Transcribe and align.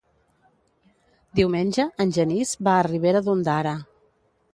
Diumenge 1.39 1.85
en 2.05 2.13
Genís 2.17 2.53
va 2.69 2.73
a 2.77 2.87
Ribera 2.89 3.21
d'Ondara. 3.29 3.75